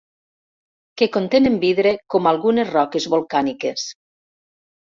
[1.01, 3.89] Que contenen vidre, com algunes roques volcàniques.